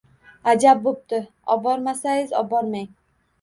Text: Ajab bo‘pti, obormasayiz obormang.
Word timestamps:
Ajab 0.53 0.79
bo‘pti, 0.87 1.19
obormasayiz 1.57 2.35
obormang. 2.41 2.91